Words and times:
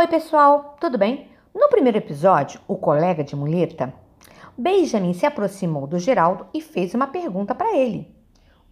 Oi, 0.00 0.06
pessoal, 0.08 0.78
tudo 0.80 0.96
bem? 0.96 1.28
No 1.54 1.68
primeiro 1.68 1.98
episódio, 1.98 2.58
o 2.66 2.74
colega 2.74 3.22
de 3.22 3.36
muleta, 3.36 3.92
Benjamin 4.56 5.12
se 5.12 5.26
aproximou 5.26 5.86
do 5.86 5.98
Geraldo 5.98 6.46
e 6.54 6.62
fez 6.62 6.94
uma 6.94 7.06
pergunta 7.06 7.54
para 7.54 7.76
ele: 7.76 8.10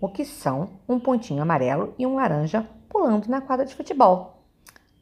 O 0.01 0.09
que 0.09 0.25
são 0.25 0.81
um 0.89 0.99
pontinho 0.99 1.43
amarelo 1.43 1.93
e 1.99 2.07
um 2.07 2.15
laranja 2.15 2.67
pulando 2.89 3.29
na 3.29 3.43
quadra 3.43 3.67
de 3.67 3.75
futebol? 3.75 4.43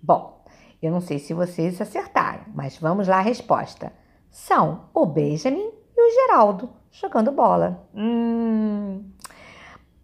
Bom, 0.02 0.44
eu 0.82 0.90
não 0.90 1.00
sei 1.00 1.20
se 1.20 1.32
vocês 1.32 1.80
acertaram, 1.80 2.46
mas 2.52 2.76
vamos 2.76 3.06
lá 3.06 3.18
a 3.18 3.20
resposta. 3.20 3.92
São 4.28 4.88
o 4.92 5.06
Benjamin 5.06 5.70
e 5.96 6.00
o 6.00 6.12
Geraldo 6.12 6.70
jogando 6.90 7.30
bola. 7.30 7.88
Hum. 7.94 9.12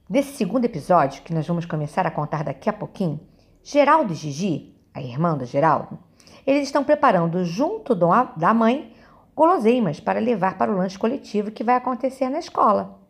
Nesse 0.08 0.36
segundo 0.36 0.66
episódio, 0.66 1.24
que 1.24 1.34
nós 1.34 1.48
vamos 1.48 1.66
começar 1.66 2.06
a 2.06 2.12
contar 2.12 2.44
daqui 2.44 2.70
a 2.70 2.72
pouquinho, 2.72 3.18
Geraldo 3.60 4.12
e 4.12 4.14
Gigi, 4.14 4.72
a 4.94 5.02
irmã 5.02 5.36
do 5.36 5.44
Geraldo, 5.44 5.98
eles 6.46 6.64
estão 6.64 6.84
preparando 6.84 7.44
junto 7.44 7.94
da 7.94 8.54
mãe 8.54 8.94
guloseimas 9.34 10.00
para 10.00 10.20
levar 10.20 10.58
para 10.58 10.72
o 10.72 10.76
lanche 10.76 10.98
coletivo 10.98 11.50
que 11.50 11.64
vai 11.64 11.76
acontecer 11.76 12.28
na 12.28 12.38
escola. 12.38 13.00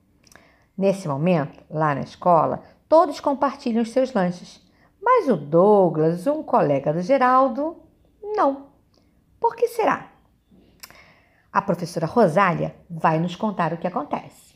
Nesse 0.77 1.07
momento, 1.09 1.63
lá 1.71 1.95
na 1.95 2.01
escola, 2.03 2.63
todos 2.89 3.21
compartilham 3.21 3.83
os 3.83 3.91
seus 3.91 4.13
lanches, 4.13 4.63
mas 5.01 5.29
o 5.29 5.37
Douglas, 5.37 6.27
um 6.27 6.43
colega 6.43 6.93
do 6.93 7.03
Geraldo, 7.03 7.77
não. 8.23 8.67
Por 9.41 9.57
que 9.57 9.69
será? 9.69 10.09
A 11.53 11.61
professora 11.61 12.07
Rosália 12.07 12.75
vai 12.89 13.19
nos 13.19 13.37
contar 13.37 13.73
o 13.73 13.77
que 13.77 13.87
acontece. 13.87 14.52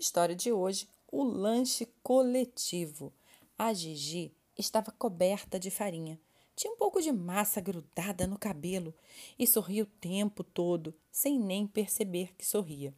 História 0.00 0.34
de 0.34 0.50
hoje: 0.50 0.88
o 1.12 1.22
lanche 1.22 1.86
coletivo. 2.02 3.12
A 3.58 3.74
Gigi 3.74 4.32
estava 4.56 4.90
coberta 4.90 5.60
de 5.60 5.70
farinha. 5.70 6.18
Tinha 6.56 6.72
um 6.72 6.76
pouco 6.78 7.02
de 7.02 7.12
massa 7.12 7.60
grudada 7.60 8.26
no 8.26 8.38
cabelo 8.38 8.94
e 9.38 9.46
sorria 9.46 9.82
o 9.82 9.86
tempo 10.00 10.42
todo, 10.42 10.94
sem 11.12 11.38
nem 11.38 11.66
perceber 11.66 12.34
que 12.34 12.46
sorria. 12.46 12.94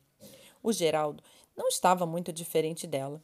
O 0.62 0.72
Geraldo 0.72 1.24
não 1.56 1.66
estava 1.66 2.06
muito 2.06 2.32
diferente 2.32 2.86
dela. 2.86 3.20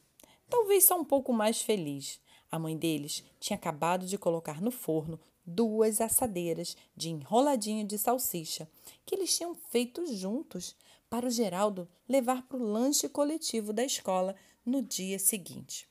Talvez 0.50 0.84
só 0.84 0.98
um 0.98 1.04
pouco 1.04 1.32
mais 1.32 1.62
feliz. 1.62 2.20
A 2.50 2.58
mãe 2.58 2.76
deles 2.76 3.22
tinha 3.38 3.56
acabado 3.56 4.06
de 4.06 4.18
colocar 4.18 4.60
no 4.60 4.72
forno 4.72 5.20
duas 5.46 6.00
assadeiras 6.00 6.76
de 6.96 7.10
enroladinho 7.10 7.86
de 7.86 7.96
salsicha 7.96 8.68
que 9.06 9.14
eles 9.14 9.36
tinham 9.36 9.54
feito 9.54 10.04
juntos 10.14 10.74
para 11.08 11.26
o 11.26 11.30
Geraldo 11.30 11.88
levar 12.08 12.42
para 12.42 12.58
o 12.58 12.62
lanche 12.62 13.08
coletivo 13.08 13.72
da 13.72 13.84
escola 13.84 14.34
no 14.64 14.82
dia 14.82 15.18
seguinte. 15.18 15.88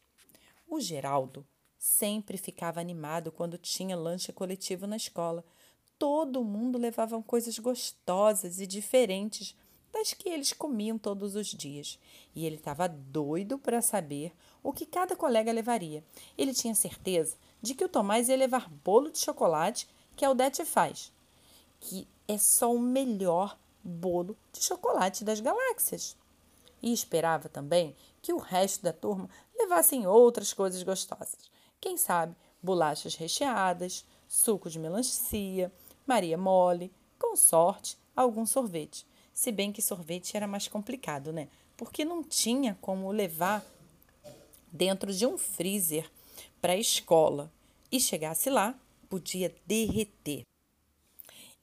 O 0.68 0.80
Geraldo 0.80 1.46
sempre 1.78 2.38
ficava 2.38 2.80
animado 2.80 3.32
quando 3.32 3.58
tinha 3.58 3.96
lanche 3.96 4.32
coletivo 4.32 4.86
na 4.86 4.98
escola. 4.98 5.44
Todo 5.98 6.44
mundo 6.44 6.78
levava 6.78 7.22
coisas 7.24 7.58
gostosas 7.58 8.60
e 8.60 8.68
diferentes 8.68 9.56
das 9.92 10.14
que 10.14 10.30
eles 10.30 10.54
comiam 10.54 10.98
todos 10.98 11.36
os 11.36 11.48
dias. 11.48 11.98
E 12.36 12.46
ele 12.46 12.58
estava 12.58 12.88
doido 12.88 13.58
para 13.58 13.82
saber 13.82 14.34
o 14.62 14.72
que 14.72 14.86
cada 14.86 15.16
colega 15.16 15.52
levaria. 15.52 16.04
Ele 16.38 16.54
tinha 16.54 16.76
certeza 16.76 17.38
de 17.62 17.74
que 17.74 17.84
o 17.84 17.90
Tomás 17.90 18.30
ia 18.30 18.36
levar 18.36 18.70
bolo 18.70 19.10
de 19.10 19.18
chocolate 19.18 19.88
que 20.16 20.26
a 20.26 20.32
Odete 20.32 20.66
faz, 20.66 21.14
que 21.80 22.08
é 22.28 22.38
só 22.38 22.74
o 22.74 22.80
melhor 22.80 23.58
bolo 23.84 24.38
de 24.52 24.64
chocolate 24.64 25.24
das 25.24 25.40
galáxias. 25.40 26.16
E 26.82 26.94
esperava 26.94 27.50
também 27.50 27.96
que 28.22 28.34
o 28.34 28.38
resto 28.38 28.84
da 28.84 28.94
turma 28.94 29.30
levassem 29.58 30.06
outras 30.06 30.54
coisas 30.54 30.84
gostosas. 30.84 31.50
Quem 31.80 31.98
sabe 31.98 32.36
bolachas 32.62 33.16
recheadas, 33.16 34.06
suco 34.28 34.70
de 34.70 34.80
melancia, 34.80 35.72
Maria 36.06 36.38
mole, 36.38 36.92
com 37.20 37.36
sorte, 37.36 37.98
algum 38.16 38.46
sorvete. 38.46 39.06
Se 39.34 39.52
bem 39.52 39.72
que 39.72 39.82
sorvete 39.82 40.36
era 40.36 40.48
mais 40.48 40.68
complicado, 40.68 41.32
né? 41.32 41.48
Porque 41.76 42.04
não 42.04 42.24
tinha 42.24 42.78
como 42.82 43.12
levar 43.12 43.64
dentro 44.72 45.14
de 45.14 45.26
um 45.26 45.38
freezer 45.38 46.10
para 46.60 46.74
a 46.74 46.78
escola 46.78 47.52
e 47.92 48.00
chegasse 48.00 48.50
lá, 48.50 48.78
podia 49.10 49.54
derreter. 49.66 50.44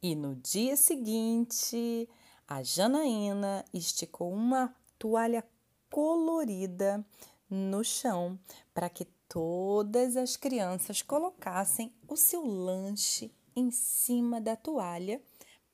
E 0.06 0.15
no 0.15 0.34
dia 0.34 0.76
seguinte, 0.76 2.06
a 2.47 2.62
Janaína 2.62 3.65
esticou 3.72 4.31
uma 4.31 4.76
toalha 4.98 5.42
colorida 5.88 7.03
no 7.48 7.82
chão 7.82 8.38
para 8.75 8.91
que 8.91 9.06
todas 9.26 10.14
as 10.19 10.37
crianças 10.37 11.00
colocassem 11.00 11.91
o 12.06 12.19
seu 12.19 12.44
lanche 12.44 13.32
em 13.56 13.70
cima 13.70 14.43
da 14.43 14.54
toalha 14.54 15.22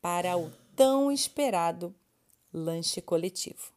para 0.01 0.39
o 0.39 0.49
tão 0.77 1.11
esperado 1.11 1.93
lanche 2.53 3.03
coletivo. 3.03 3.73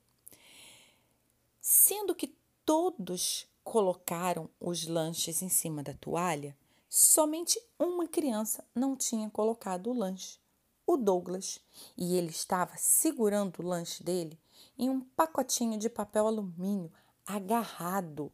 Sendo 1.59 2.13
que 2.13 2.37
todos 2.63 3.47
colocaram 3.63 4.47
os 4.59 4.85
lanches 4.85 5.41
em 5.41 5.49
cima 5.49 5.81
da 5.81 5.95
toalha, 5.95 6.55
somente 6.87 7.59
uma 7.79 8.07
criança 8.07 8.63
não 8.75 8.95
tinha 8.95 9.31
colocado 9.31 9.89
o 9.89 9.93
lanche, 9.93 10.42
o 10.85 10.97
Douglas, 10.97 11.59
e 11.97 12.15
ele 12.15 12.29
estava 12.29 12.75
segurando 12.77 13.59
o 13.59 13.65
lanche 13.65 14.03
dele 14.03 14.39
em 14.77 14.89
um 14.89 15.01
pacotinho 15.01 15.77
de 15.77 15.89
papel 15.89 16.27
alumínio 16.27 16.91
agarrado. 17.25 18.31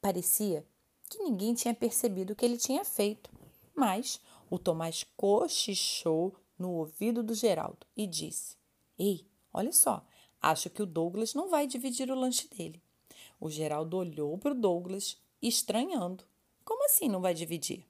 Parecia 0.00 0.66
que 1.08 1.18
ninguém 1.18 1.54
tinha 1.54 1.74
percebido 1.74 2.32
o 2.32 2.36
que 2.36 2.44
ele 2.44 2.56
tinha 2.56 2.84
feito, 2.84 3.30
mas 3.74 4.20
o 4.50 4.58
Tomás 4.58 5.04
cochichou 5.16 6.34
no 6.58 6.72
ouvido 6.72 7.22
do 7.22 7.34
Geraldo 7.34 7.86
e 7.96 8.06
disse: 8.06 8.56
Ei, 8.98 9.26
olha 9.52 9.72
só, 9.72 10.04
acho 10.40 10.70
que 10.70 10.82
o 10.82 10.86
Douglas 10.86 11.34
não 11.34 11.48
vai 11.48 11.66
dividir 11.66 12.10
o 12.10 12.18
lanche 12.18 12.48
dele. 12.48 12.82
O 13.40 13.50
Geraldo 13.50 13.96
olhou 13.98 14.38
para 14.38 14.52
o 14.52 14.58
Douglas, 14.58 15.20
estranhando. 15.42 16.24
Como 16.64 16.84
assim 16.86 17.08
não 17.08 17.20
vai 17.20 17.34
dividir? 17.34 17.86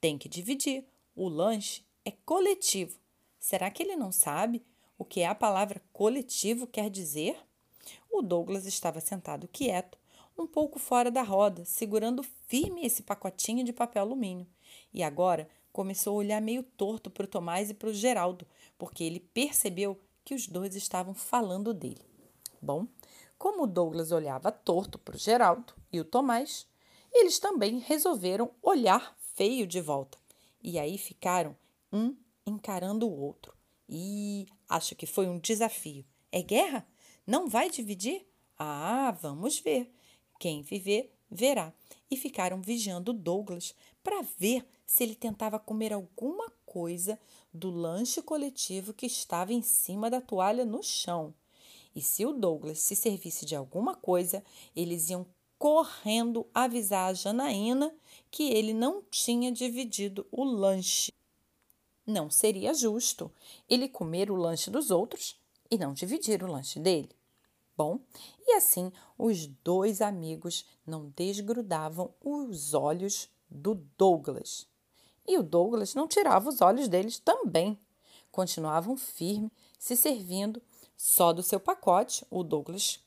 Tem 0.00 0.16
que 0.16 0.28
dividir. 0.28 0.84
O 1.14 1.28
lanche 1.28 1.84
é 2.04 2.10
coletivo. 2.10 2.98
Será 3.46 3.70
que 3.70 3.80
ele 3.80 3.94
não 3.94 4.10
sabe 4.10 4.60
o 4.98 5.04
que 5.04 5.22
a 5.22 5.32
palavra 5.32 5.80
coletivo 5.92 6.66
quer 6.66 6.90
dizer? 6.90 7.38
O 8.10 8.20
Douglas 8.20 8.66
estava 8.66 8.98
sentado 8.98 9.46
quieto, 9.46 9.96
um 10.36 10.48
pouco 10.48 10.80
fora 10.80 11.12
da 11.12 11.22
roda, 11.22 11.64
segurando 11.64 12.24
firme 12.24 12.84
esse 12.84 13.04
pacotinho 13.04 13.62
de 13.62 13.72
papel 13.72 14.02
alumínio. 14.02 14.48
E 14.92 15.00
agora 15.00 15.48
começou 15.72 16.14
a 16.14 16.16
olhar 16.16 16.42
meio 16.42 16.64
torto 16.64 17.08
para 17.08 17.22
o 17.22 17.28
Tomás 17.28 17.70
e 17.70 17.74
para 17.74 17.88
o 17.88 17.94
Geraldo, 17.94 18.44
porque 18.76 19.04
ele 19.04 19.20
percebeu 19.20 19.96
que 20.24 20.34
os 20.34 20.48
dois 20.48 20.74
estavam 20.74 21.14
falando 21.14 21.72
dele. 21.72 22.04
Bom, 22.60 22.88
como 23.38 23.62
o 23.62 23.68
Douglas 23.68 24.10
olhava 24.10 24.50
torto 24.50 24.98
para 24.98 25.14
o 25.14 25.20
Geraldo 25.20 25.72
e 25.92 26.00
o 26.00 26.04
Tomás, 26.04 26.66
eles 27.12 27.38
também 27.38 27.78
resolveram 27.78 28.50
olhar 28.60 29.16
feio 29.36 29.68
de 29.68 29.80
volta. 29.80 30.18
E 30.60 30.80
aí 30.80 30.98
ficaram 30.98 31.56
um 31.92 32.16
encarando 32.46 33.08
o 33.08 33.20
outro. 33.20 33.52
E 33.88 34.46
acho 34.68 34.94
que 34.94 35.06
foi 35.06 35.26
um 35.26 35.38
desafio. 35.38 36.04
É 36.30 36.42
guerra? 36.42 36.86
Não 37.26 37.48
vai 37.48 37.68
dividir? 37.68 38.26
Ah, 38.58 39.16
vamos 39.20 39.58
ver. 39.58 39.92
Quem 40.38 40.62
viver, 40.62 41.12
verá. 41.30 41.72
E 42.10 42.16
ficaram 42.16 42.62
vigiando 42.62 43.12
Douglas 43.12 43.74
para 44.02 44.22
ver 44.38 44.66
se 44.86 45.02
ele 45.02 45.14
tentava 45.14 45.58
comer 45.58 45.92
alguma 45.92 46.50
coisa 46.64 47.18
do 47.52 47.70
lanche 47.70 48.22
coletivo 48.22 48.94
que 48.94 49.06
estava 49.06 49.52
em 49.52 49.62
cima 49.62 50.08
da 50.08 50.20
toalha 50.20 50.64
no 50.64 50.82
chão. 50.82 51.34
E 51.94 52.00
se 52.00 52.24
o 52.26 52.32
Douglas 52.32 52.80
se 52.80 52.94
servisse 52.94 53.46
de 53.46 53.56
alguma 53.56 53.94
coisa, 53.94 54.44
eles 54.74 55.08
iam 55.10 55.26
correndo 55.58 56.46
avisar 56.52 57.10
a 57.10 57.14
Janaína 57.14 57.94
que 58.30 58.50
ele 58.52 58.74
não 58.74 59.02
tinha 59.10 59.50
dividido 59.50 60.26
o 60.30 60.44
lanche. 60.44 61.10
Não 62.06 62.30
seria 62.30 62.72
justo 62.72 63.32
ele 63.68 63.88
comer 63.88 64.30
o 64.30 64.36
lanche 64.36 64.70
dos 64.70 64.90
outros 64.90 65.36
e 65.70 65.76
não 65.76 65.92
dividir 65.92 66.42
o 66.42 66.50
lanche 66.50 66.78
dele. 66.78 67.10
Bom, 67.76 68.00
e 68.40 68.54
assim 68.54 68.92
os 69.18 69.46
dois 69.46 70.00
amigos 70.00 70.64
não 70.86 71.12
desgrudavam 71.16 72.14
os 72.22 72.72
olhos 72.72 73.28
do 73.50 73.74
Douglas. 73.98 74.66
E 75.26 75.36
o 75.36 75.42
Douglas 75.42 75.94
não 75.94 76.06
tirava 76.06 76.48
os 76.48 76.60
olhos 76.60 76.88
deles 76.88 77.18
também. 77.18 77.78
Continuavam 78.30 78.96
firmes, 78.96 79.50
se 79.78 79.96
servindo 79.96 80.62
só 80.96 81.32
do 81.32 81.42
seu 81.42 81.58
pacote. 81.58 82.24
O 82.30 82.44
Douglas 82.44 83.00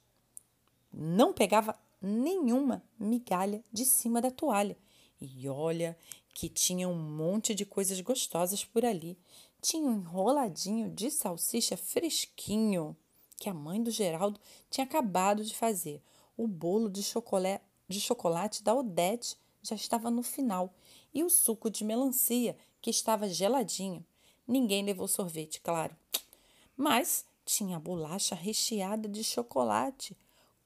não 0.92 1.34
pegava 1.34 1.80
nenhuma 2.02 2.84
migalha 3.00 3.63
de 3.72 3.86
cima 3.86 4.22
da 4.22 4.30
toalha. 4.30 4.78
E 5.22 5.48
olha 5.48 5.98
que 6.39 6.47
tinha 6.47 6.88
um 6.88 6.95
monte 6.95 7.53
de 7.53 7.65
coisas 7.65 8.00
gostosas 8.00 8.63
por 8.63 8.86
ali. 8.86 9.18
Tinha 9.62 9.83
um 9.83 9.97
enroladinho 9.97 10.89
de 10.89 11.12
salsicha 11.12 11.75
fresquinho 11.75 12.95
que 13.36 13.50
a 13.50 13.53
mãe 13.53 13.83
do 13.83 13.91
Geraldo 13.91 14.39
tinha 14.69 14.86
acabado 14.86 15.44
de 15.44 15.53
fazer. 15.53 16.01
o 16.38 16.47
bolo 16.47 16.89
de 16.89 17.03
chocolate, 17.03 17.62
de 17.89 18.00
chocolate 18.00 18.63
da 18.63 18.74
Odete 18.74 19.36
já 19.62 19.75
estava 19.75 20.09
no 20.09 20.24
final 20.24 20.74
e 21.13 21.25
o 21.25 21.30
suco 21.30 21.69
de 21.69 21.83
melancia, 21.83 22.56
que 22.81 22.89
estava 22.89 23.27
geladinho. 23.27 24.06
Ninguém 24.47 24.85
levou 24.85 25.09
sorvete, 25.09 25.59
claro. 25.59 25.94
Mas 26.77 27.25
tinha 27.44 27.77
bolacha 27.77 28.33
recheada 28.33 29.09
de 29.09 29.25
chocolate, 29.25 30.15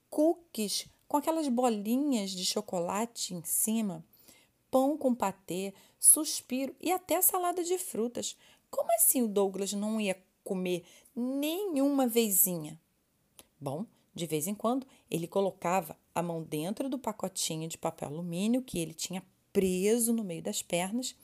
cookies 0.07 0.85
com 1.07 1.17
aquelas 1.17 1.47
bolinhas 1.47 2.29
de 2.29 2.45
chocolate 2.45 3.33
em 3.33 3.43
cima, 3.43 4.05
pão 4.73 4.97
com 4.97 5.13
patê, 5.13 5.71
suspiro 5.99 6.75
e 6.81 6.91
até 6.91 7.21
salada 7.21 7.63
de 7.63 7.77
frutas. 7.77 8.35
Como 8.71 8.91
assim 8.95 9.21
o 9.21 9.27
Douglas 9.27 9.71
não 9.71 10.01
ia 10.01 10.19
comer 10.43 10.83
nenhuma 11.15 12.07
vezinha? 12.07 12.81
Bom, 13.61 13.85
de 14.15 14.25
vez 14.25 14.47
em 14.47 14.55
quando 14.55 14.87
ele 15.11 15.27
colocava 15.27 15.95
a 16.15 16.23
mão 16.23 16.41
dentro 16.41 16.89
do 16.89 16.97
pacotinho 16.97 17.69
de 17.69 17.77
papel 17.77 18.09
alumínio 18.09 18.63
que 18.63 18.79
ele 18.79 18.95
tinha 18.95 19.23
preso 19.53 20.11
no 20.11 20.23
meio 20.23 20.41
das 20.41 20.63
pernas 20.63 21.15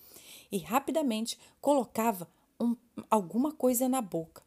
e 0.52 0.60
rapidamente 0.60 1.36
colocava 1.60 2.30
um, 2.60 2.76
alguma 3.10 3.52
coisa 3.52 3.90
na 3.90 4.00
boca 4.00 4.44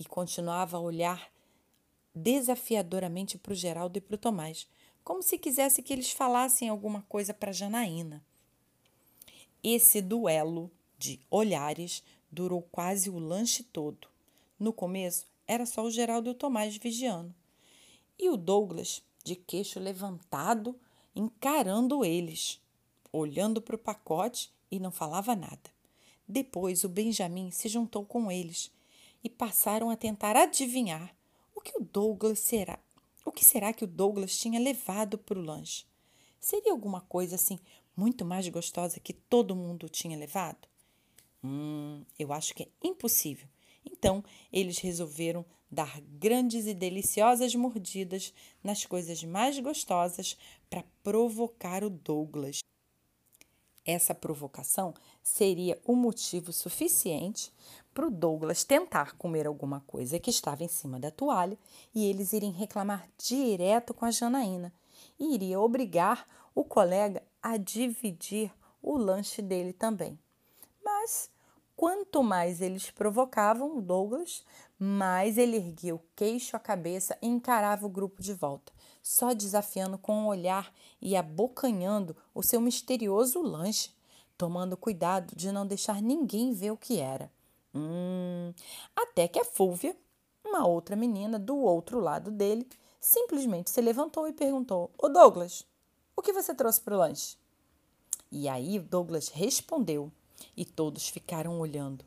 e 0.00 0.04
continuava 0.04 0.78
a 0.78 0.80
olhar 0.80 1.30
desafiadoramente 2.12 3.38
para 3.38 3.52
o 3.52 3.56
Geraldo 3.56 3.98
e 3.98 4.00
para 4.00 4.16
o 4.16 4.18
Tomás, 4.18 4.68
como 5.04 5.22
se 5.22 5.38
quisesse 5.38 5.82
que 5.82 5.92
eles 5.92 6.12
falassem 6.12 6.68
alguma 6.68 7.02
coisa 7.08 7.34
para 7.34 7.52
Janaína. 7.52 8.22
Esse 9.62 10.00
duelo 10.00 10.70
de 10.98 11.20
olhares 11.30 12.02
durou 12.30 12.62
quase 12.70 13.10
o 13.10 13.18
lanche 13.18 13.62
todo. 13.62 14.08
No 14.58 14.72
começo, 14.72 15.26
era 15.46 15.66
só 15.66 15.82
o 15.82 15.90
Geraldo 15.90 16.28
e 16.28 16.32
o 16.32 16.34
Tomás 16.34 16.76
vigiando. 16.76 17.34
E 18.18 18.28
o 18.28 18.36
Douglas, 18.36 19.02
de 19.24 19.34
queixo 19.34 19.80
levantado, 19.80 20.78
encarando 21.14 22.04
eles, 22.04 22.60
olhando 23.12 23.60
para 23.60 23.74
o 23.74 23.78
pacote 23.78 24.52
e 24.70 24.78
não 24.78 24.90
falava 24.90 25.34
nada. 25.34 25.70
Depois 26.28 26.84
o 26.84 26.88
Benjamin 26.88 27.50
se 27.50 27.68
juntou 27.68 28.04
com 28.04 28.30
eles 28.30 28.70
e 29.24 29.28
passaram 29.28 29.90
a 29.90 29.96
tentar 29.96 30.36
adivinhar 30.36 31.14
o 31.54 31.60
que 31.60 31.76
o 31.76 31.82
Douglas 31.82 32.38
será. 32.38 32.78
O 33.30 33.32
que 33.32 33.44
será 33.44 33.72
que 33.72 33.84
o 33.84 33.86
Douglas 33.86 34.36
tinha 34.36 34.58
levado 34.58 35.16
para 35.16 35.38
o 35.38 35.42
lanche? 35.42 35.86
Seria 36.40 36.72
alguma 36.72 37.00
coisa 37.02 37.36
assim 37.36 37.60
muito 37.96 38.24
mais 38.24 38.48
gostosa 38.48 38.98
que 38.98 39.12
todo 39.12 39.54
mundo 39.54 39.88
tinha 39.88 40.18
levado? 40.18 40.66
Hum, 41.42 42.04
eu 42.18 42.32
acho 42.32 42.52
que 42.52 42.64
é 42.64 42.68
impossível. 42.82 43.46
Então, 43.86 44.24
eles 44.52 44.78
resolveram 44.78 45.46
dar 45.70 46.00
grandes 46.00 46.66
e 46.66 46.74
deliciosas 46.74 47.54
mordidas 47.54 48.34
nas 48.64 48.84
coisas 48.84 49.22
mais 49.22 49.56
gostosas 49.60 50.36
para 50.68 50.82
provocar 51.00 51.84
o 51.84 51.88
Douglas. 51.88 52.58
Essa 53.84 54.12
provocação 54.12 54.92
seria 55.22 55.80
o 55.84 55.94
motivo 55.94 56.52
suficiente 56.52 57.52
para 58.00 58.06
o 58.06 58.10
Douglas 58.10 58.64
tentar 58.64 59.14
comer 59.16 59.46
alguma 59.46 59.80
coisa 59.80 60.18
que 60.18 60.30
estava 60.30 60.64
em 60.64 60.68
cima 60.68 60.98
da 60.98 61.10
toalha 61.10 61.58
e 61.94 62.06
eles 62.06 62.32
irem 62.32 62.50
reclamar 62.50 63.06
direto 63.18 63.92
com 63.92 64.06
a 64.06 64.10
Janaína 64.10 64.72
e 65.18 65.34
iria 65.34 65.60
obrigar 65.60 66.26
o 66.54 66.64
colega 66.64 67.22
a 67.42 67.58
dividir 67.58 68.50
o 68.82 68.96
lanche 68.96 69.42
dele 69.42 69.74
também. 69.74 70.18
Mas 70.82 71.30
quanto 71.76 72.22
mais 72.22 72.62
eles 72.62 72.90
provocavam 72.90 73.76
o 73.76 73.82
Douglas, 73.82 74.46
mais 74.78 75.36
ele 75.36 75.58
erguia 75.58 75.94
o 75.94 76.00
queixo, 76.16 76.56
a 76.56 76.58
cabeça 76.58 77.18
e 77.20 77.26
encarava 77.26 77.84
o 77.84 77.90
grupo 77.90 78.22
de 78.22 78.32
volta, 78.32 78.72
só 79.02 79.34
desafiando 79.34 79.98
com 79.98 80.24
o 80.24 80.28
olhar 80.28 80.72
e 81.02 81.14
abocanhando 81.14 82.16
o 82.34 82.42
seu 82.42 82.62
misterioso 82.62 83.42
lanche, 83.42 83.90
tomando 84.38 84.74
cuidado 84.74 85.36
de 85.36 85.52
não 85.52 85.66
deixar 85.66 86.00
ninguém 86.00 86.54
ver 86.54 86.70
o 86.70 86.78
que 86.78 86.98
era. 86.98 87.30
Hum, 87.74 88.52
até 88.96 89.28
que 89.28 89.38
a 89.38 89.44
Fúvia, 89.44 89.96
uma 90.44 90.66
outra 90.66 90.96
menina 90.96 91.38
do 91.38 91.56
outro 91.56 92.00
lado 92.00 92.30
dele, 92.30 92.68
simplesmente 93.00 93.70
se 93.70 93.80
levantou 93.80 94.26
e 94.28 94.32
perguntou: 94.32 94.90
Ô 94.98 95.08
Douglas, 95.08 95.64
o 96.16 96.22
que 96.22 96.32
você 96.32 96.54
trouxe 96.54 96.80
para 96.80 96.94
o 96.94 96.98
lanche? 96.98 97.36
E 98.30 98.48
aí 98.48 98.78
Douglas 98.78 99.28
respondeu 99.28 100.12
e 100.56 100.64
todos 100.64 101.08
ficaram 101.08 101.58
olhando. 101.60 102.04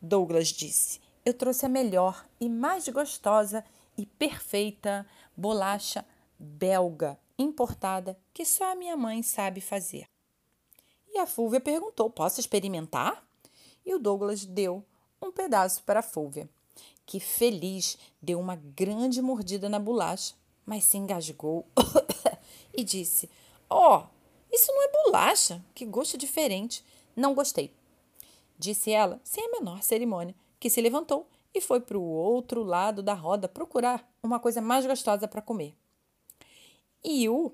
Douglas 0.00 0.48
disse: 0.48 1.00
Eu 1.24 1.34
trouxe 1.34 1.66
a 1.66 1.68
melhor 1.68 2.26
e 2.40 2.48
mais 2.48 2.88
gostosa 2.88 3.64
e 3.96 4.06
perfeita 4.06 5.06
bolacha 5.36 6.04
belga 6.38 7.18
importada 7.38 8.18
que 8.32 8.44
só 8.44 8.72
a 8.72 8.74
minha 8.74 8.96
mãe 8.96 9.22
sabe 9.22 9.60
fazer. 9.60 10.06
E 11.08 11.18
a 11.18 11.26
Fúvia 11.26 11.60
perguntou: 11.60 12.08
Posso 12.08 12.40
experimentar? 12.40 13.29
E 13.84 13.94
o 13.94 13.98
Douglas 13.98 14.44
deu 14.44 14.84
um 15.20 15.30
pedaço 15.30 15.82
para 15.84 16.00
a 16.00 16.02
Fúvia, 16.02 16.48
que 17.04 17.20
feliz 17.20 17.98
deu 18.20 18.38
uma 18.38 18.56
grande 18.56 19.20
mordida 19.20 19.68
na 19.68 19.78
bolacha, 19.78 20.34
mas 20.64 20.84
se 20.84 20.96
engasgou 20.96 21.66
e 22.72 22.84
disse: 22.84 23.28
Ó, 23.68 23.98
oh, 23.98 24.54
isso 24.54 24.72
não 24.72 24.82
é 24.82 24.92
bolacha, 24.92 25.64
que 25.74 25.84
gosto 25.84 26.16
diferente. 26.16 26.84
Não 27.16 27.34
gostei. 27.34 27.74
Disse 28.58 28.90
ela, 28.90 29.20
sem 29.24 29.44
a 29.44 29.50
menor 29.50 29.82
cerimônia, 29.82 30.34
que 30.58 30.70
se 30.70 30.80
levantou 30.80 31.26
e 31.54 31.60
foi 31.60 31.80
para 31.80 31.98
o 31.98 32.02
outro 32.02 32.62
lado 32.62 33.02
da 33.02 33.14
roda 33.14 33.48
procurar 33.48 34.08
uma 34.22 34.38
coisa 34.38 34.60
mais 34.60 34.86
gostosa 34.86 35.26
para 35.26 35.42
comer. 35.42 35.74
E 37.02 37.28
o 37.28 37.52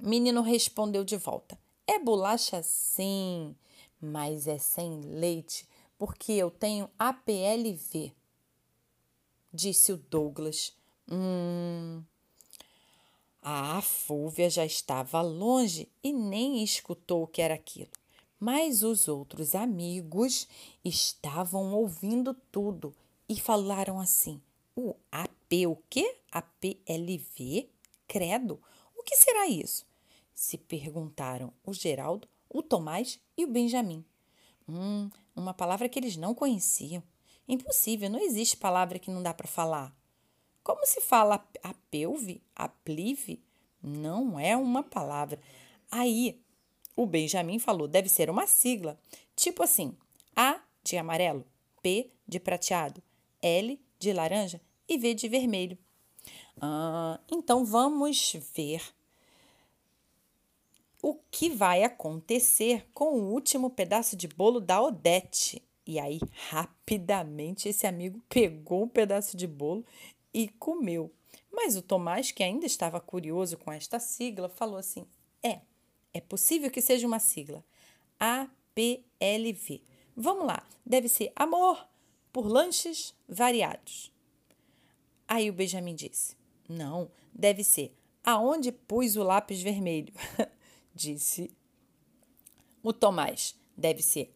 menino 0.00 0.42
respondeu 0.42 1.04
de 1.04 1.16
volta: 1.16 1.58
É 1.86 1.98
bolacha 1.98 2.62
sim 2.62 3.54
mas 4.00 4.46
é 4.46 4.58
sem 4.58 5.00
leite 5.00 5.66
porque 5.98 6.32
eu 6.32 6.50
tenho 6.50 6.88
APLV, 6.98 8.12
disse 9.52 9.92
o 9.92 9.96
Douglas. 9.96 10.72
Hum. 11.10 12.02
A 13.42 13.80
Fúvia 13.82 14.48
já 14.48 14.64
estava 14.64 15.20
longe 15.20 15.88
e 16.02 16.12
nem 16.12 16.62
escutou 16.62 17.22
o 17.22 17.26
que 17.26 17.42
era 17.42 17.54
aquilo. 17.54 17.90
Mas 18.38 18.84
os 18.84 19.08
outros 19.08 19.54
amigos 19.54 20.46
estavam 20.84 21.74
ouvindo 21.74 22.34
tudo 22.52 22.94
e 23.28 23.40
falaram 23.40 23.98
assim: 23.98 24.40
o 24.76 24.94
AP 25.10 25.66
o 25.66 25.76
quê? 25.90 26.18
APLV? 26.30 27.68
Credo, 28.06 28.60
o 28.96 29.02
que 29.02 29.16
será 29.16 29.48
isso? 29.48 29.84
Se 30.34 30.56
perguntaram 30.56 31.52
o 31.64 31.72
Geraldo, 31.72 32.28
o 32.50 32.62
Tomás 32.62 33.20
e 33.36 33.44
o 33.44 33.48
Benjamin. 33.48 34.04
Hum, 34.68 35.10
uma 35.34 35.54
palavra 35.54 35.88
que 35.88 35.98
eles 35.98 36.16
não 36.16 36.34
conheciam. 36.34 37.02
Impossível, 37.48 38.10
não 38.10 38.20
existe 38.20 38.56
palavra 38.56 38.98
que 38.98 39.10
não 39.10 39.22
dá 39.22 39.32
para 39.32 39.48
falar. 39.48 39.96
Como 40.62 40.84
se 40.84 41.00
fala 41.00 41.46
apelve, 41.62 42.42
aplive? 42.54 43.42
Não 43.82 44.38
é 44.38 44.56
uma 44.56 44.82
palavra. 44.82 45.40
Aí, 45.90 46.42
o 46.94 47.06
Benjamin 47.06 47.58
falou, 47.58 47.88
deve 47.88 48.08
ser 48.08 48.28
uma 48.28 48.46
sigla. 48.46 48.98
Tipo 49.34 49.62
assim, 49.62 49.96
A 50.36 50.60
de 50.82 50.96
amarelo, 50.96 51.46
P 51.80 52.10
de 52.26 52.38
prateado, 52.38 53.02
L 53.40 53.80
de 53.98 54.12
laranja 54.12 54.60
e 54.88 54.98
V 54.98 55.14
de 55.14 55.28
vermelho. 55.28 55.78
Ah, 56.60 57.20
então 57.30 57.64
vamos 57.64 58.36
ver 58.54 58.82
o 61.02 61.14
que 61.30 61.48
vai 61.50 61.84
acontecer 61.84 62.86
com 62.92 63.14
o 63.14 63.32
último 63.32 63.70
pedaço 63.70 64.16
de 64.16 64.26
bolo 64.26 64.60
da 64.60 64.82
Odete. 64.82 65.62
E 65.86 65.98
aí, 65.98 66.20
rapidamente, 66.50 67.68
esse 67.68 67.86
amigo 67.86 68.22
pegou 68.28 68.84
um 68.84 68.88
pedaço 68.88 69.36
de 69.36 69.46
bolo 69.46 69.84
e 70.34 70.48
comeu. 70.48 71.12
Mas 71.50 71.76
o 71.76 71.82
Tomás, 71.82 72.30
que 72.30 72.42
ainda 72.42 72.66
estava 72.66 73.00
curioso 73.00 73.56
com 73.56 73.72
esta 73.72 73.98
sigla, 73.98 74.48
falou 74.48 74.76
assim: 74.76 75.06
É, 75.42 75.60
é 76.12 76.20
possível 76.20 76.70
que 76.70 76.82
seja 76.82 77.06
uma 77.06 77.18
sigla. 77.18 77.64
APLV. 78.18 79.82
Vamos 80.16 80.46
lá, 80.46 80.66
deve 80.84 81.08
ser 81.08 81.32
amor 81.34 81.86
por 82.32 82.46
lanches 82.46 83.14
variados. 83.28 84.12
Aí 85.26 85.48
o 85.48 85.52
Benjamin 85.52 85.94
disse: 85.94 86.36
Não, 86.68 87.10
deve 87.32 87.64
ser 87.64 87.94
aonde 88.24 88.72
pus 88.72 89.16
o 89.16 89.22
lápis 89.22 89.62
vermelho. 89.62 90.12
disse 90.98 91.50
o 92.82 92.92
Tomás. 92.92 93.56
Deve 93.76 94.02
ser 94.02 94.34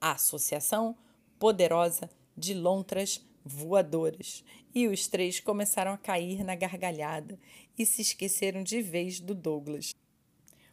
a 0.00 0.12
Associação 0.12 0.96
Poderosa 1.38 2.08
de 2.34 2.54
Lontras 2.54 3.22
Voadoras. 3.44 4.42
E 4.74 4.88
os 4.88 5.06
três 5.06 5.40
começaram 5.40 5.92
a 5.92 5.98
cair 5.98 6.42
na 6.42 6.54
gargalhada 6.54 7.38
e 7.78 7.84
se 7.84 8.00
esqueceram 8.00 8.62
de 8.62 8.80
vez 8.80 9.20
do 9.20 9.34
Douglas. 9.34 9.94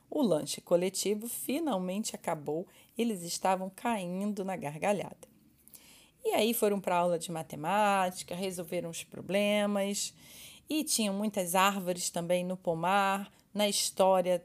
O 0.10 0.22
lanche 0.22 0.62
coletivo 0.62 1.28
finalmente 1.28 2.16
acabou, 2.16 2.66
eles 2.98 3.24
estavam 3.24 3.70
caindo 3.70 4.46
na 4.46 4.56
gargalhada. 4.56 5.28
E 6.24 6.30
aí 6.30 6.54
foram 6.54 6.80
para 6.80 6.96
aula 6.96 7.20
de 7.20 7.32
matemática, 7.32 8.34
resolveram 8.34 8.90
os 8.90 9.04
problemas 9.04 10.14
e 10.70 10.86
tinham 10.86 11.14
muitas 11.14 11.56
árvores 11.56 12.10
também 12.10 12.46
no 12.46 12.56
pomar, 12.56 13.32
na 13.54 13.68
história 13.68 14.42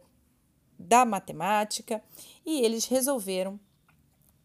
da 0.83 1.05
matemática, 1.05 2.03
e 2.45 2.61
eles 2.61 2.87
resolveram 2.87 3.59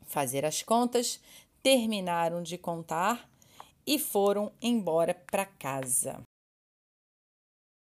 fazer 0.05 0.45
as 0.45 0.63
contas, 0.63 1.19
terminaram 1.61 2.41
de 2.41 2.57
contar 2.57 3.29
e 3.85 3.99
foram 3.99 4.51
embora 4.61 5.13
para 5.13 5.45
casa. 5.45 6.21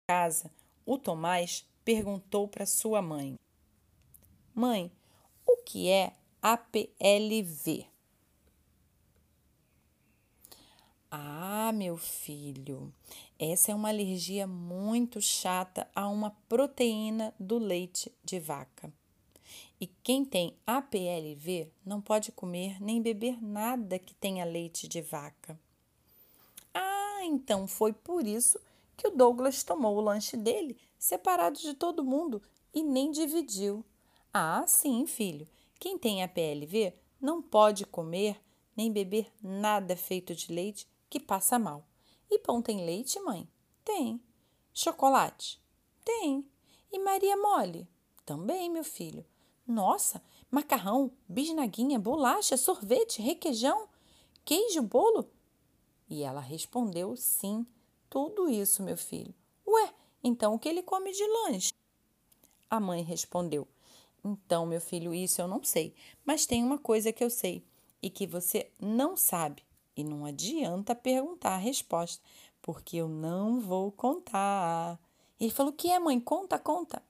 Casa, 0.10 0.52
o 0.86 0.98
Tomás 0.98 1.68
perguntou 1.86 2.48
para 2.48 2.66
sua 2.66 3.02
mãe: 3.02 3.36
Mãe, 4.54 4.92
o 5.46 5.58
que 5.58 5.90
é 5.90 6.14
APLV? 6.42 7.88
Ah, 11.70 11.72
meu 11.72 11.98
filho, 11.98 12.92
essa 13.38 13.72
é 13.72 13.76
uma 13.76 13.90
alergia 13.90 14.48
muito 14.48 15.22
chata 15.22 15.88
a 15.94 16.08
uma 16.08 16.32
proteína 16.50 17.32
do 17.40 17.60
leite 17.60 18.12
de 18.24 18.40
vaca. 18.40 18.92
E 19.80 19.86
quem 19.86 20.26
tem 20.26 20.58
APLV 20.66 21.72
não 21.86 22.02
pode 22.02 22.32
comer 22.32 22.82
nem 22.82 23.00
beber 23.00 23.40
nada 23.40 24.00
que 24.00 24.16
tenha 24.16 24.44
leite 24.46 24.88
de 24.88 25.00
vaca. 25.00 25.60
Ah, 26.74 27.20
então 27.26 27.68
foi 27.68 27.94
por 27.94 28.26
isso 28.26 28.60
que 28.98 29.08
o 29.08 29.16
Douglas 29.16 29.62
tomou 29.62 29.96
o 29.96 30.02
lanche 30.02 30.36
dele 30.36 30.76
separado 30.98 31.60
de 31.60 31.76
todo 31.76 32.04
mundo 32.04 32.42
e 32.74 32.82
nem 32.82 33.12
dividiu. 33.12 33.86
Ah, 34.34 34.66
sim, 34.66 35.06
filho. 35.06 35.48
Quem 35.80 36.00
tem 36.00 36.24
APLV 36.24 36.96
não 37.22 37.44
pode 37.44 37.86
comer 37.86 38.42
nem 38.76 38.92
beber 38.92 39.32
nada 39.40 39.96
feito 39.96 40.34
de 40.34 40.52
leite 40.52 40.88
que 41.10 41.20
passa 41.20 41.58
mal. 41.58 41.86
E 42.30 42.38
pão 42.40 42.62
tem 42.62 42.86
leite, 42.86 43.20
mãe? 43.20 43.50
Tem. 43.84 44.22
Chocolate? 44.74 45.62
Tem. 46.06 46.46
E 46.92 47.00
Maria 47.00 47.36
Mole? 47.36 47.88
Também, 48.26 48.70
meu 48.70 48.84
filho. 48.84 49.26
Nossa, 49.66 50.22
macarrão, 50.50 51.12
bisnaguinha, 51.28 52.00
bolacha, 52.00 52.58
sorvete, 52.58 53.22
requeijão, 53.22 53.88
queijo, 54.44 54.82
bolo? 54.82 55.30
E 56.10 56.24
ela 56.24 56.42
respondeu 56.42 57.16
sim, 57.16 57.66
tudo 58.10 58.50
isso, 58.50 58.82
meu 58.82 58.98
filho. 58.98 59.34
Ué, 59.68 59.94
então 60.24 60.56
o 60.56 60.60
que 60.60 60.68
ele 60.68 60.82
come 60.82 61.12
de 61.12 61.24
lanche? 61.28 61.72
A 62.70 62.80
mãe 62.80 63.04
respondeu: 63.04 63.68
Então, 64.24 64.66
meu 64.66 64.82
filho, 64.82 65.14
isso 65.14 65.42
eu 65.42 65.48
não 65.48 65.64
sei, 65.64 65.94
mas 66.26 66.48
tem 66.48 66.64
uma 66.64 66.80
coisa 66.80 67.14
que 67.14 67.24
eu 67.24 67.30
sei 67.30 67.64
e 68.02 68.10
que 68.10 68.26
você 68.26 68.72
não 68.80 69.16
sabe. 69.16 69.64
E 70.00 70.04
não 70.06 70.24
adianta 70.24 70.96
perguntar 70.96 71.56
a 71.56 71.58
resposta, 71.58 72.24
porque 72.62 72.96
eu 72.96 73.10
não 73.10 73.60
vou 73.60 73.92
contar. 73.92 74.98
Ele 75.38 75.52
falou: 75.52 75.74
O 75.74 75.76
que 75.76 75.92
é, 75.92 76.00
mãe? 76.00 76.18
Conta, 76.22 76.58
conta. 76.58 77.04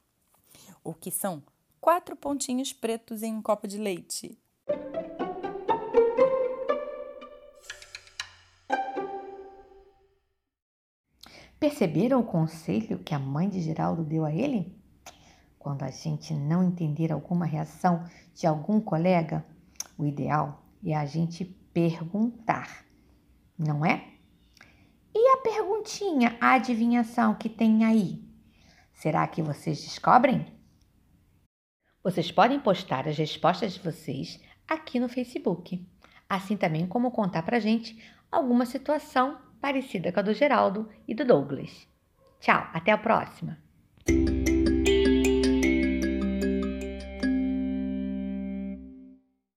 O 0.83 0.91
que 0.91 1.11
são 1.11 1.43
quatro 1.79 2.15
pontinhos 2.15 2.73
pretos 2.73 3.21
em 3.21 3.35
um 3.35 3.43
copo 3.43 3.67
de 3.67 3.77
leite? 3.77 4.35
Perceberam 11.59 12.21
o 12.21 12.25
conselho 12.25 12.97
que 12.97 13.13
a 13.13 13.19
mãe 13.19 13.47
de 13.47 13.61
Geraldo 13.61 14.03
deu 14.03 14.25
a 14.25 14.33
ele? 14.33 14.75
Quando 15.59 15.83
a 15.83 15.91
gente 15.91 16.33
não 16.33 16.63
entender 16.63 17.11
alguma 17.11 17.45
reação 17.45 18.03
de 18.33 18.47
algum 18.47 18.81
colega, 18.81 19.45
o 19.95 20.07
ideal 20.07 20.63
é 20.83 20.95
a 20.95 21.05
gente 21.05 21.58
perguntar, 21.79 22.85
não 23.57 23.85
é? 23.85 24.05
E 25.15 25.33
a 25.33 25.37
perguntinha, 25.37 26.37
a 26.41 26.55
adivinhação 26.55 27.33
que 27.35 27.47
tem 27.47 27.85
aí? 27.85 28.21
Será 28.91 29.25
que 29.25 29.41
vocês 29.41 29.81
descobrem? 29.81 30.45
Vocês 32.03 32.33
podem 32.33 32.59
postar 32.59 33.07
as 33.07 33.17
respostas 33.17 33.75
de 33.75 33.79
vocês 33.79 34.41
aqui 34.67 34.99
no 34.99 35.07
Facebook, 35.07 35.87
assim 36.27 36.57
também 36.57 36.85
como 36.85 37.11
contar 37.11 37.43
pra 37.43 37.59
gente 37.59 37.97
alguma 38.29 38.65
situação 38.65 39.39
parecida 39.61 40.11
com 40.11 40.19
a 40.19 40.23
do 40.23 40.33
Geraldo 40.33 40.89
e 41.07 41.15
do 41.15 41.23
Douglas. 41.23 41.87
Tchau, 42.41 42.67
até 42.73 42.91
a 42.91 42.97
próxima! 42.97 43.68